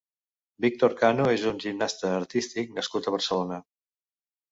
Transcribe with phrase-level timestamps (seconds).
[0.63, 3.61] Víctor Cano és un gimnasta artístic nascut a Barcelona.